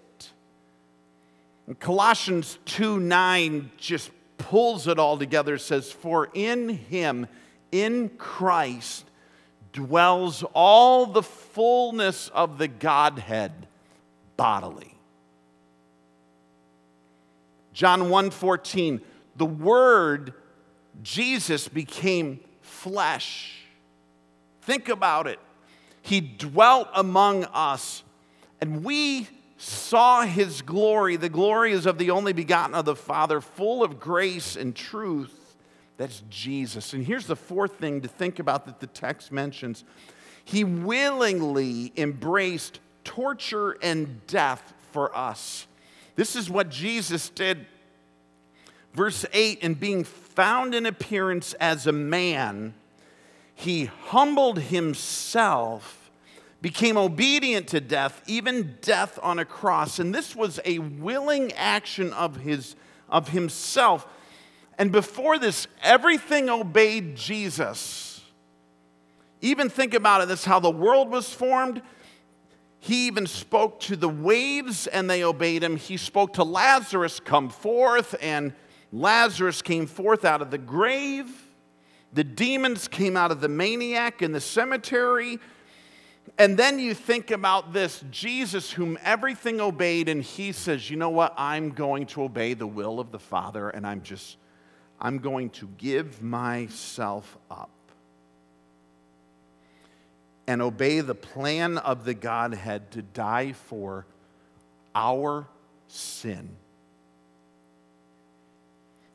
[1.67, 7.27] And Colossians 2 9 just pulls it all together, says, For in him,
[7.73, 9.05] in Christ,
[9.73, 13.67] dwells all the fullness of the Godhead
[14.37, 14.95] bodily.
[17.73, 19.01] John 1:14,
[19.37, 20.33] the word
[21.03, 23.65] Jesus became flesh.
[24.63, 25.41] Think about it.
[26.01, 28.05] He dwelt among us,
[28.61, 29.29] and we
[29.65, 31.17] saw his glory.
[31.17, 35.57] The glory is of the only begotten of the Father, full of grace and truth.
[35.97, 36.93] That's Jesus.
[36.93, 39.85] And here's the fourth thing to think about that the text mentions
[40.45, 45.67] He willingly embraced torture and death for us.
[46.17, 47.67] This is what Jesus did.
[48.93, 52.75] Verse 8 And being found in appearance as a man,
[53.55, 56.04] he humbled himself,
[56.65, 59.99] became obedient to death, even death on a cross.
[59.99, 62.75] And this was a willing action of, his,
[63.07, 64.07] of himself.
[64.79, 68.23] And before this, everything obeyed Jesus.
[69.43, 71.83] Even think about it, this how the world was formed.
[72.79, 75.77] He even spoke to the waves and they obeyed him.
[75.77, 78.55] He spoke to Lazarus, come forth, and
[78.91, 81.31] Lazarus came forth out of the grave.
[82.15, 85.41] The demons came out of the maniac in the cemetery.
[86.39, 91.11] And then you think about this Jesus, whom everything obeyed, and he says, You know
[91.11, 91.35] what?
[91.37, 94.37] I'm going to obey the will of the Father, and I'm just,
[95.01, 97.71] I'm going to give myself up
[100.47, 104.07] and obey the plan of the Godhead to die for
[104.95, 105.47] our
[105.89, 106.57] sin.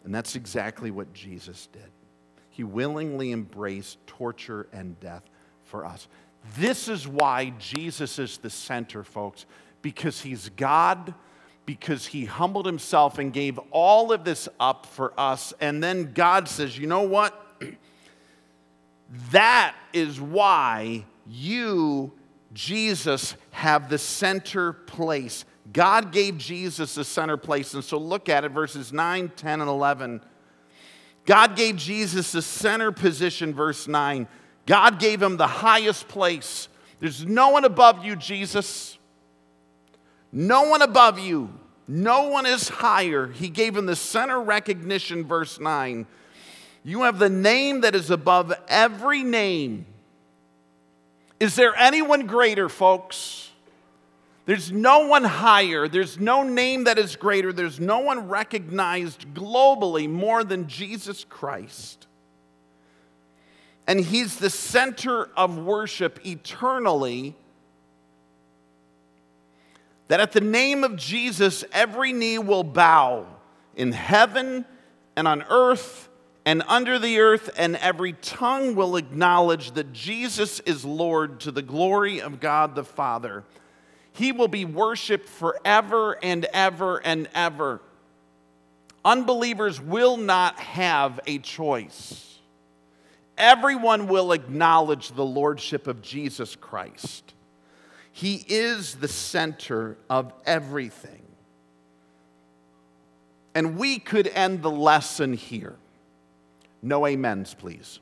[0.04, 1.92] And that's exactly what Jesus did.
[2.50, 5.24] He willingly embraced torture and death
[5.66, 6.08] for us.
[6.58, 9.46] This is why Jesus is the center, folks,
[9.82, 11.14] because he's God,
[11.66, 15.54] because he humbled himself and gave all of this up for us.
[15.62, 17.46] And then God says, you know what?
[19.32, 22.12] that is why you,
[22.54, 25.46] Jesus, have the center place.
[25.72, 27.74] God gave Jesus the center place.
[27.74, 30.22] And so look at it, verses 9, 10, and 11.
[31.26, 34.28] God gave Jesus the center position, verse 9.
[34.70, 36.68] God gave him the highest place.
[37.00, 39.00] There's no one above you, Jesus.
[40.32, 41.52] No one above you.
[41.88, 43.26] No one is higher.
[43.26, 46.06] He gave him the center recognition, verse 9.
[46.84, 49.88] You have the name that is above every name.
[51.40, 53.50] Is there anyone greater, folks?
[54.46, 55.88] There's no one higher.
[55.88, 57.52] There's no name that is greater.
[57.52, 62.06] There's no one recognized globally more than Jesus Christ.
[63.90, 67.36] And He's the center of worship eternally.
[70.10, 73.26] That at the name of Jesus, every knee will bow
[73.76, 74.66] in heaven
[75.16, 76.08] and on earth
[76.46, 81.64] and under the earth, and every tongue will acknowledge that Jesus is Lord to the
[81.64, 83.44] glory of God the Father.
[84.12, 87.82] He will be worshiped forever and ever and ever.
[89.04, 92.29] Unbelievers will not have a choice.
[93.40, 97.34] Everyone will acknowledge the lordship of Jesus Christ.
[98.12, 101.22] He is the center of everything.
[103.56, 105.76] And we could end the lesson here.
[106.82, 108.00] No amens, please.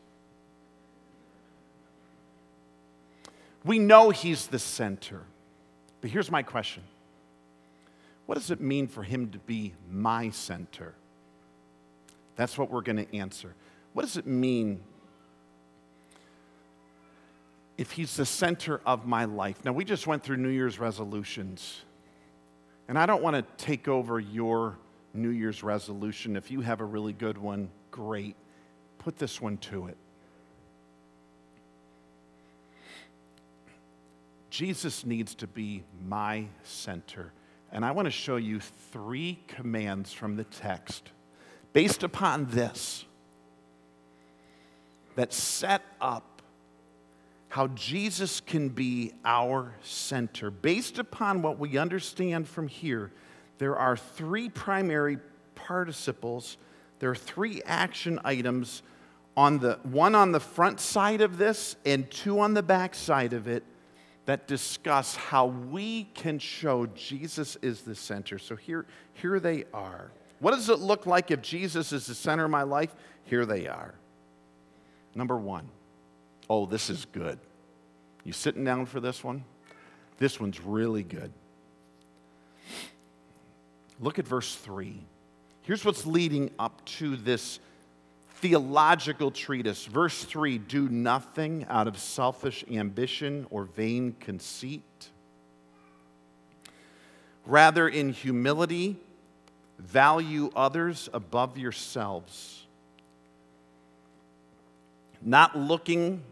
[3.63, 5.21] We know He's the center.
[6.02, 6.84] But here's my question
[8.26, 10.95] What does it mean for Him to be my center?
[12.36, 13.54] That's what we're going to answer.
[13.93, 14.82] What does it mean
[17.77, 19.63] if He's the center of my life?
[19.63, 21.81] Now, we just went through New Year's resolutions,
[22.87, 24.77] and I don't want to take over your
[25.13, 26.35] New Year's resolution.
[26.35, 28.35] If you have a really good one, great
[29.07, 29.95] put this one to it.
[34.49, 37.31] Jesus needs to be my center.
[37.71, 41.11] And I want to show you three commands from the text
[41.71, 43.05] based upon this
[45.15, 46.37] that set up
[47.49, 50.51] how Jesus can be our center.
[50.51, 53.12] Based upon what we understand from here,
[53.57, 55.17] there are three primary
[55.55, 56.57] participles,
[56.99, 58.83] there are three action items
[59.36, 63.33] on the one on the front side of this and two on the back side
[63.33, 63.63] of it
[64.25, 68.38] that discuss how we can show Jesus is the center.
[68.38, 70.12] So here, here they are.
[70.39, 72.93] What does it look like if Jesus is the center of my life?
[73.23, 73.93] Here they are.
[75.15, 75.69] Number one,
[76.49, 77.39] oh, this is good.
[78.23, 79.43] You sitting down for this one?
[80.17, 81.31] This one's really good.
[83.99, 85.03] Look at verse 3.
[85.61, 87.59] Here's what's leading up to this
[88.36, 89.86] theological treatise.
[89.86, 95.09] Verse 3 Do nothing out of selfish ambition or vain conceit.
[97.45, 98.97] Rather, in humility,
[99.80, 102.65] value others above yourselves,
[105.22, 106.24] not looking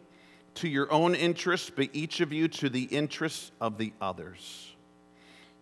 [0.55, 4.73] to your own interests, but each of you to the interests of the others.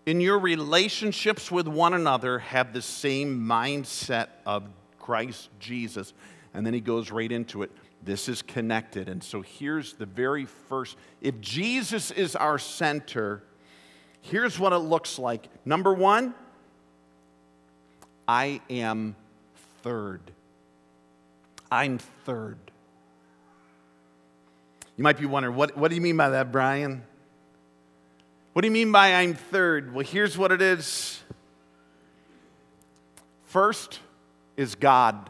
[0.06, 4.68] In your relationships with one another, have the same mindset of
[5.00, 6.14] Christ Jesus.
[6.54, 7.72] And then he goes right into it.
[8.04, 9.08] This is connected.
[9.08, 13.44] And so here's the very first if Jesus is our center,
[14.24, 15.50] Here's what it looks like.
[15.66, 16.34] Number one,
[18.26, 19.18] I am
[19.82, 20.22] third.
[21.70, 22.58] I'm third.
[24.98, 27.04] You might be wondering, what, what do you mean by that, Brian?
[28.54, 29.94] What do you mean by I'm third?
[29.94, 31.22] Well, here's what it is
[33.46, 34.00] first
[34.56, 35.30] is God,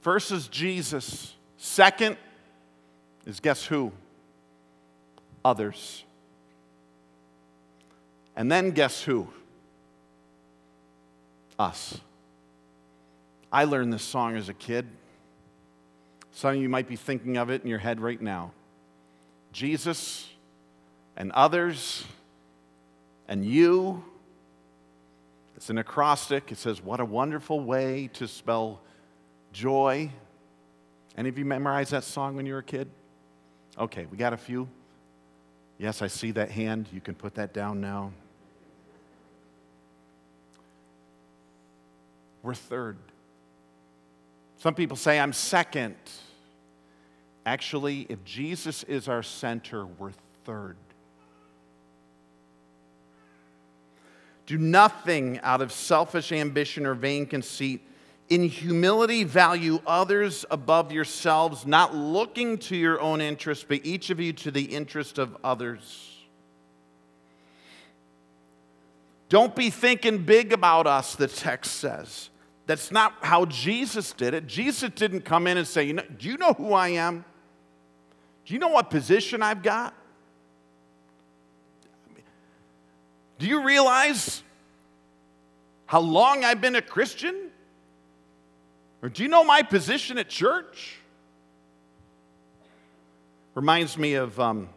[0.00, 2.16] first is Jesus, second
[3.26, 3.92] is guess who?
[5.44, 6.04] Others.
[8.36, 9.28] And then guess who?
[11.58, 11.98] Us.
[13.52, 14.86] I learned this song as a kid.
[16.32, 18.52] Some of you might be thinking of it in your head right now.
[19.52, 20.28] Jesus
[21.16, 22.04] and others
[23.28, 24.04] and you.
[25.56, 26.52] It's an acrostic.
[26.52, 28.80] It says, What a wonderful way to spell
[29.52, 30.10] joy.
[31.16, 32.88] Any of you memorized that song when you were a kid?
[33.78, 34.68] Okay, we got a few.
[35.78, 36.88] Yes, I see that hand.
[36.92, 38.12] You can put that down now.
[42.42, 42.96] We're third.
[44.60, 45.96] Some people say, I'm second.
[47.46, 50.12] Actually, if Jesus is our center, we're
[50.44, 50.76] third.
[54.44, 57.80] Do nothing out of selfish ambition or vain conceit.
[58.28, 64.20] In humility, value others above yourselves, not looking to your own interest, but each of
[64.20, 66.18] you to the interest of others.
[69.30, 72.28] Don't be thinking big about us, the text says.
[72.70, 74.46] That's not how Jesus did it.
[74.46, 77.24] Jesus didn't come in and say, you know, Do you know who I am?
[78.46, 79.92] Do you know what position I've got?
[83.40, 84.44] Do you realize
[85.86, 87.50] how long I've been a Christian?
[89.02, 90.94] Or do you know my position at church?
[93.56, 94.68] Reminds me of um,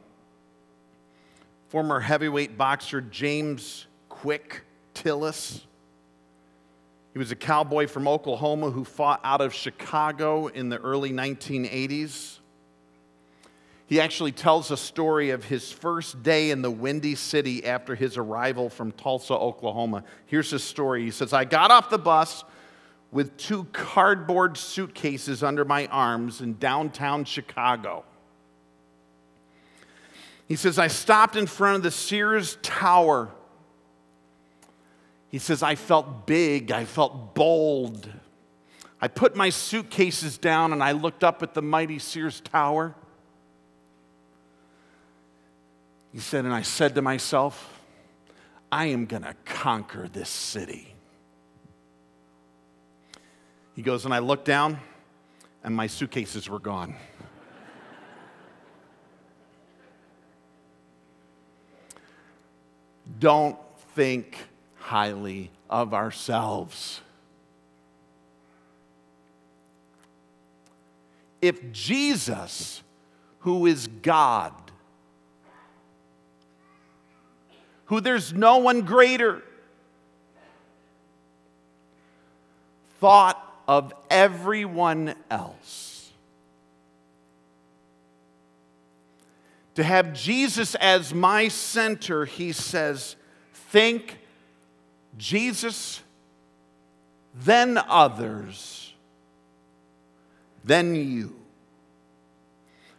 [1.68, 4.64] former heavyweight boxer James Quick
[4.96, 5.62] Tillis.
[7.14, 12.40] He was a cowboy from Oklahoma who fought out of Chicago in the early 1980s.
[13.86, 18.18] He actually tells a story of his first day in the Windy City after his
[18.18, 20.04] arrival from Tulsa, Oklahoma.
[20.26, 21.04] Here's his story.
[21.04, 22.44] He says, I got off the bus
[23.12, 28.04] with two cardboard suitcases under my arms in downtown Chicago.
[30.48, 33.30] He says, I stopped in front of the Sears Tower
[35.34, 38.08] he says, I felt big, I felt bold.
[39.02, 42.94] I put my suitcases down and I looked up at the mighty Sears Tower.
[46.12, 47.82] He said, and I said to myself,
[48.72, 50.94] I am going to conquer this city.
[53.76, 54.80] He goes, and I looked down
[55.64, 56.94] and my suitcases were gone.
[63.18, 63.58] Don't
[63.96, 64.38] think
[64.84, 67.00] highly of ourselves.
[71.42, 72.84] If Jesus,
[73.40, 74.54] who is God,
[77.86, 79.42] who there's no one greater,
[83.00, 86.12] thought of everyone else.
[89.76, 93.16] To have Jesus as my center, he says,
[93.54, 94.20] think
[95.18, 96.02] Jesus,
[97.36, 98.94] then others,
[100.64, 101.36] then you.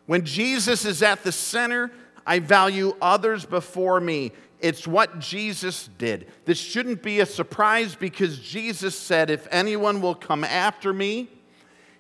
[0.06, 1.90] When Jesus is at the center,
[2.26, 4.32] I value others before me.
[4.60, 6.26] It's what Jesus did.
[6.44, 11.28] This shouldn't be a surprise because Jesus said, If anyone will come after me,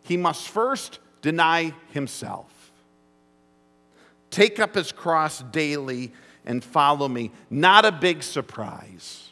[0.02, 2.72] he must first deny himself,
[4.30, 6.12] take up his cross daily,
[6.46, 7.30] and follow me.
[7.48, 9.30] Not a big surprise.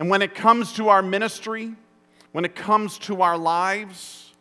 [0.00, 1.74] And when it comes to our ministry,
[2.32, 4.32] when it comes to our lives,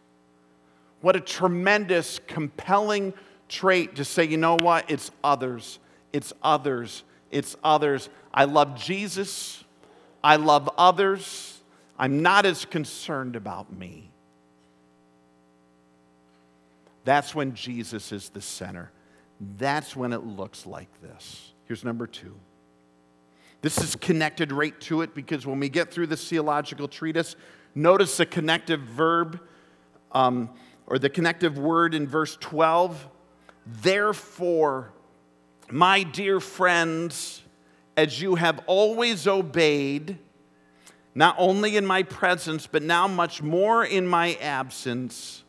[1.02, 3.14] what a tremendous, compelling
[3.50, 4.90] trait to say, you know what?
[4.90, 5.80] It's others.
[6.14, 7.04] It's others.
[7.30, 8.10] It's others.
[8.34, 9.64] I love Jesus.
[10.24, 11.60] I love others.
[11.98, 14.12] I'm not as concerned about me.
[17.04, 18.92] That's when Jesus is the center.
[19.58, 21.54] That's when it looks like this.
[21.66, 22.36] Here's number two
[23.62, 27.36] this is connected right to it because when we get through the theological treatise,
[27.76, 29.40] notice the connective verb
[30.12, 30.50] um,
[30.88, 33.08] or the connective word in verse 12.
[33.66, 34.94] Therefore,
[35.70, 37.44] my dear friends,
[37.98, 40.18] as you have always obeyed,
[41.14, 45.44] not only in my presence, but now much more in my absence.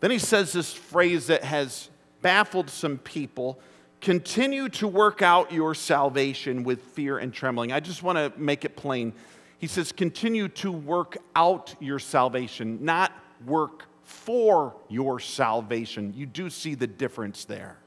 [0.00, 1.88] Then he says this phrase that has
[2.20, 3.58] baffled some people.
[4.04, 7.72] Continue to work out your salvation with fear and trembling.
[7.72, 9.14] I just want to make it plain.
[9.56, 13.12] He says, continue to work out your salvation, not
[13.46, 16.12] work for your salvation.
[16.14, 17.78] You do see the difference there.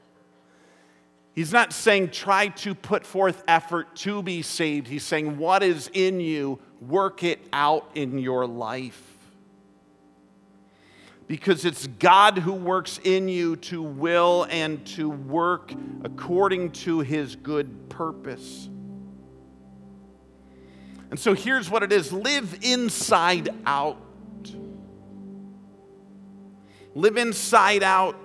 [1.36, 4.88] He's not saying try to put forth effort to be saved.
[4.88, 9.07] He's saying what is in you, work it out in your life.
[11.28, 15.72] Because it's God who works in you to will and to work
[16.02, 18.68] according to his good purpose.
[21.10, 23.98] And so here's what it is live inside out.
[26.94, 28.16] Live inside out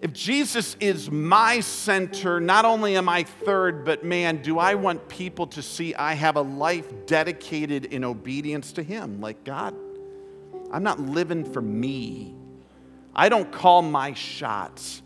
[0.00, 5.08] if Jesus is my center, not only am I third, but man, do I want
[5.10, 9.20] people to see I have a life dedicated in obedience to Him.
[9.20, 9.74] Like, God,
[10.70, 12.34] I'm not living for me.
[13.14, 15.02] I don't call my shots.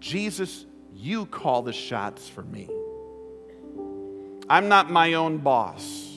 [0.00, 0.64] Jesus,
[0.94, 2.68] you call the shots for me.
[4.48, 6.16] I'm not my own boss.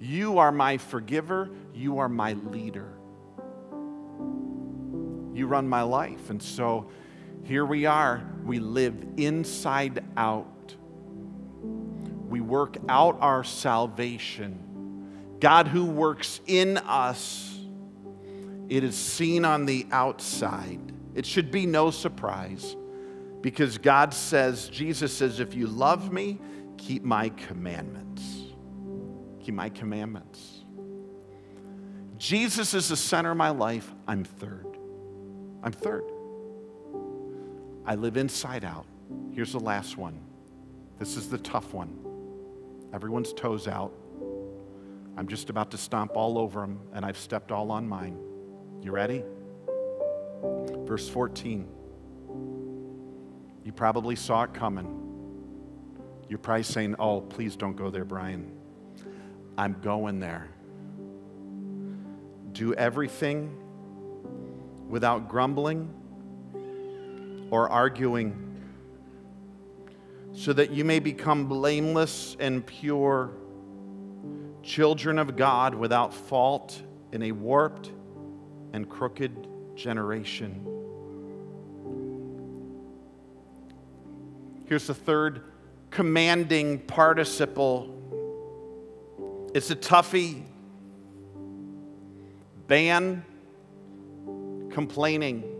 [0.00, 2.92] You are my forgiver, you are my leader.
[5.32, 6.30] You run my life.
[6.30, 6.90] And so,
[7.44, 8.22] here we are.
[8.44, 10.74] We live inside out.
[12.28, 15.36] We work out our salvation.
[15.40, 17.51] God who works in us,
[18.68, 20.80] it is seen on the outside.
[21.14, 22.76] It should be no surprise
[23.42, 26.40] because God says, Jesus says, if you love me,
[26.78, 28.22] keep my commandments.
[29.40, 30.64] Keep my commandments.
[32.16, 33.92] Jesus is the center of my life.
[34.06, 34.78] I'm third.
[35.62, 36.04] I'm third.
[37.84, 38.86] I live inside out.
[39.32, 40.20] Here's the last one.
[40.98, 41.98] This is the tough one.
[42.94, 43.92] Everyone's toes out.
[45.16, 48.18] I'm just about to stomp all over them, and I've stepped all on mine.
[48.82, 49.22] You ready?
[50.84, 51.68] Verse 14.
[53.64, 54.98] You probably saw it coming.
[56.28, 58.50] You're probably saying, Oh, please don't go there, Brian.
[59.56, 60.48] I'm going there.
[62.50, 63.56] Do everything
[64.88, 65.88] without grumbling
[67.50, 68.60] or arguing,
[70.32, 73.30] so that you may become blameless and pure,
[74.64, 77.92] children of God without fault in a warped
[78.72, 80.66] and crooked generation.
[84.66, 85.42] Here's the third
[85.90, 87.98] commanding participle
[89.54, 90.44] it's a toughie.
[92.66, 93.22] Ban
[94.70, 95.52] complaining.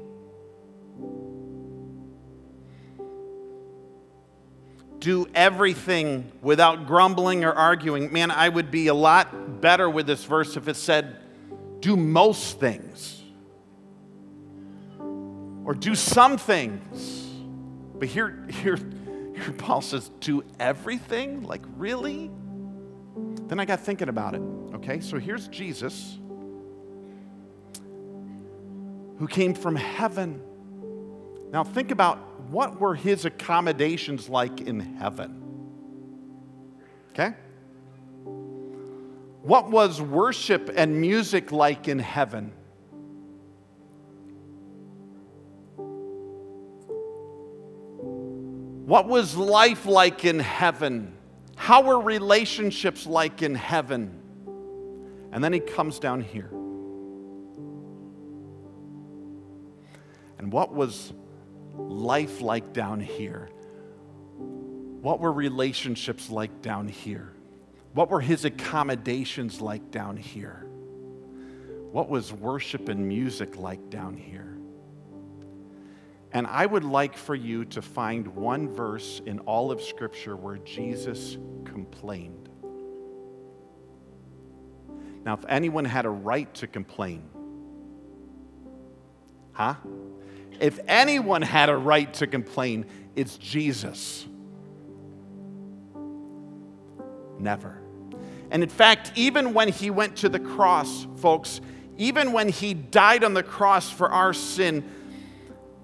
[5.03, 8.13] do everything without grumbling or arguing.
[8.13, 11.17] Man, I would be a lot better with this verse if it said,
[11.83, 13.20] do most things
[15.64, 17.28] or do some things.
[17.99, 21.43] But here, here, here Paul says, do everything?
[21.43, 22.30] Like, really?
[23.49, 24.43] Then I got thinking about it.
[24.74, 26.18] Okay, so here's Jesus
[29.18, 30.41] who came from heaven.
[31.53, 32.18] Now, think about
[32.51, 35.43] what were his accommodations like in heaven?
[37.11, 37.35] Okay?
[39.43, 42.53] What was worship and music like in heaven?
[48.86, 51.14] What was life like in heaven?
[51.57, 54.20] How were relationships like in heaven?
[55.32, 56.51] And then he comes down here.
[60.38, 61.12] And what was
[61.76, 63.49] life like down here?
[64.36, 67.32] What were relationships like down here?
[67.95, 70.66] What were his accommodations like down here?
[71.90, 74.57] What was worship and music like down here?
[76.32, 80.57] And I would like for you to find one verse in all of Scripture where
[80.57, 81.36] Jesus
[81.66, 82.49] complained.
[85.24, 87.28] Now, if anyone had a right to complain,
[89.53, 89.74] huh?
[90.59, 94.26] If anyone had a right to complain, it's Jesus.
[97.38, 97.82] Never.
[98.53, 101.63] And in fact, even when he went to the cross, folks,
[101.97, 104.85] even when he died on the cross for our sin,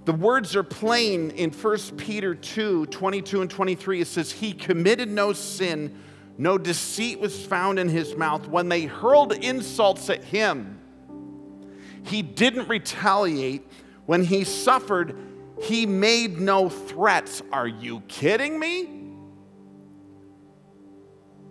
[0.04, 4.02] the words are plain in 1 Peter 2 22 and 23.
[4.02, 5.98] It says, He committed no sin,
[6.36, 8.46] no deceit was found in his mouth.
[8.46, 10.78] When they hurled insults at him,
[12.04, 13.66] he didn't retaliate
[14.04, 15.16] when he suffered,
[15.62, 17.42] he made no threats.
[17.50, 18.97] Are you kidding me?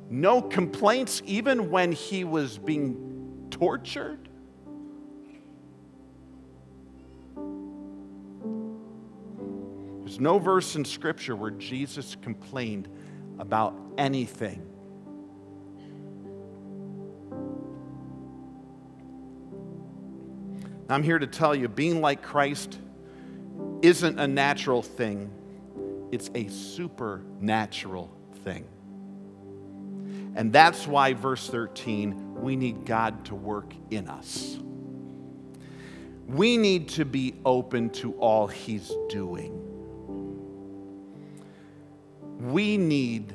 [0.09, 4.29] No complaints, even when he was being tortured?
[9.99, 12.87] There's no verse in Scripture where Jesus complained
[13.39, 14.65] about anything.
[20.89, 22.79] I'm here to tell you being like Christ
[23.81, 25.29] isn't a natural thing,
[26.11, 28.09] it's a supernatural
[28.45, 28.65] thing.
[30.37, 34.59] And that's why, verse 13, we need God to work in us.
[36.27, 39.63] We need to be open to all He's doing.
[42.51, 43.33] We need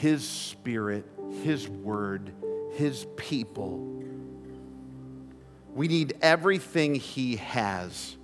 [0.00, 1.06] His Spirit,
[1.44, 2.32] His Word,
[2.72, 4.02] His people.
[5.74, 8.16] We need everything He has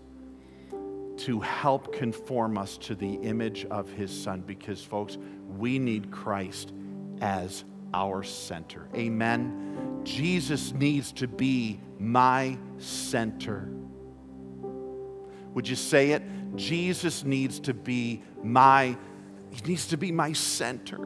[1.19, 5.19] to help conform us to the image of His Son because, folks,
[5.57, 6.73] we need Christ
[7.21, 7.65] as
[7.95, 8.89] our center.
[8.95, 10.01] Amen.
[10.05, 13.69] Jesus needs to be my center.
[15.55, 16.23] Would you say it?
[16.57, 18.97] Jesus needs to be my
[19.51, 20.99] he needs to be my center.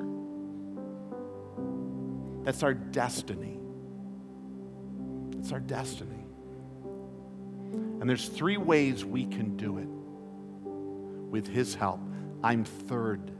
[2.42, 3.58] That's our destiny.
[5.38, 6.24] It's our destiny.
[8.00, 9.88] And there's three ways we can do it
[11.30, 12.00] with his help.
[12.42, 13.31] I'm third.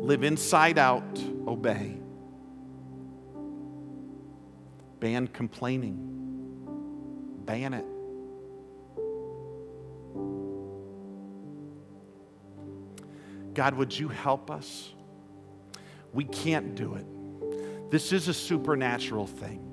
[0.00, 1.98] Live inside out, obey.
[5.00, 5.98] Ban complaining.
[7.44, 7.84] Ban it.
[13.54, 14.92] God, would you help us?
[16.12, 17.90] We can't do it.
[17.90, 19.64] This is a supernatural thing.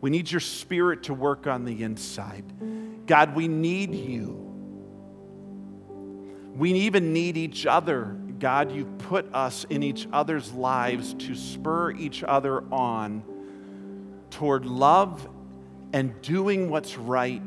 [0.00, 3.06] We need your spirit to work on the inside.
[3.06, 4.45] God, we need you.
[6.56, 8.16] We even need each other.
[8.38, 13.22] God, you've put us in each other's lives to spur each other on
[14.30, 15.28] toward love
[15.92, 17.42] and doing what's right.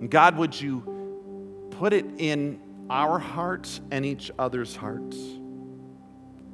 [0.00, 5.16] And God, would you put it in our hearts and each other's hearts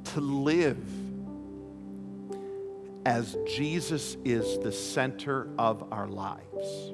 [0.05, 0.77] to live
[3.09, 6.93] as Jesus is the center of our lives?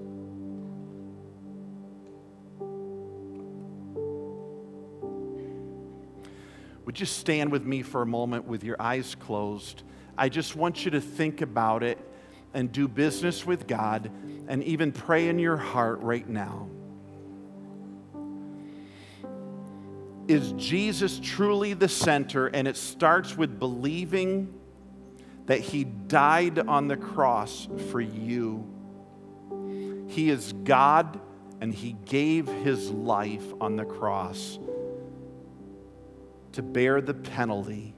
[6.86, 9.84] Would you stand with me for a moment with your eyes closed?
[10.18, 12.00] I just want you to think about it
[12.54, 14.10] and do business with God
[14.48, 16.70] and even pray in your heart right now.
[20.30, 22.48] Is Jesus truly the center?
[22.48, 24.54] And it starts with believing
[25.46, 28.68] that He died on the cross for you.
[30.08, 31.20] He is God
[31.62, 34.60] and He gave His life on the cross
[36.54, 37.96] to bear the penalty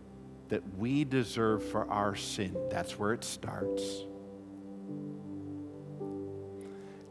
[0.50, 2.56] that we deserve for our sin.
[2.72, 3.84] That's where it starts.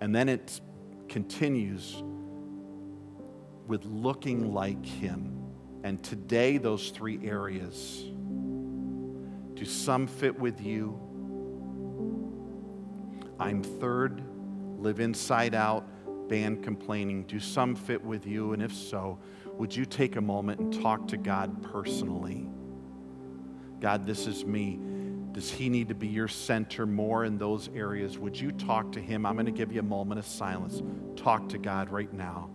[0.01, 0.61] And then it
[1.09, 2.03] continues
[3.67, 5.33] with looking like Him.
[5.83, 8.05] And today, those three areas
[9.57, 11.01] do some fit with you?
[13.41, 14.23] I'm third,
[14.79, 15.89] live inside out,
[16.29, 17.25] ban complaining.
[17.25, 18.53] Do some fit with you?
[18.53, 19.19] And if so,
[19.55, 22.47] would you take a moment and talk to God personally?
[23.81, 24.79] God, this is me.
[25.33, 28.19] Does he need to be your center more in those areas?
[28.19, 29.25] Would you talk to him?
[29.25, 30.83] I'm going to give you a moment of silence.
[31.17, 32.51] Talk to God right now.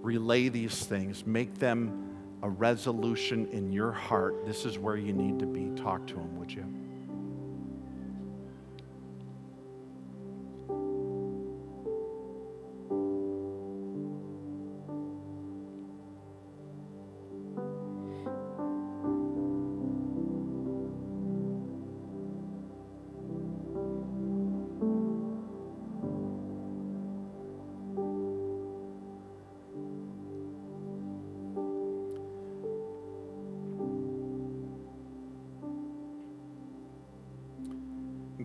[0.00, 4.46] Relay these things, make them a resolution in your heart.
[4.46, 5.70] This is where you need to be.
[5.80, 6.64] Talk to him, would you?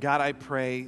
[0.01, 0.87] God, I pray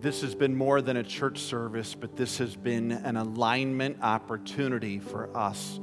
[0.00, 5.00] this has been more than a church service, but this has been an alignment opportunity
[5.00, 5.80] for us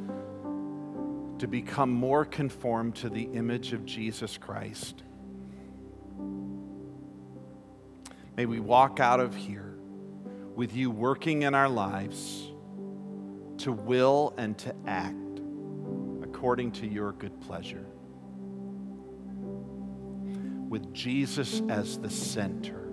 [1.40, 5.04] to become more conformed to the image of Jesus Christ.
[8.38, 9.76] May we walk out of here
[10.56, 12.50] with you working in our lives
[13.58, 15.42] to will and to act
[16.24, 17.86] according to your good pleasure
[20.74, 22.90] with Jesus as the center.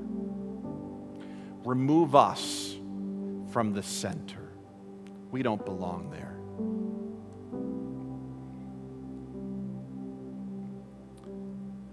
[1.64, 2.76] Remove us
[3.50, 4.52] from the center.
[5.30, 6.36] We don't belong there.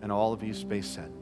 [0.01, 1.13] And all of you space said,